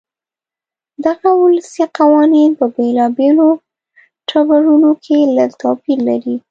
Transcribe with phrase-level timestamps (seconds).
[1.05, 3.49] دغه ولسي قوانین په بېلابېلو
[4.29, 6.35] ټبرونو کې لږ توپیر لري.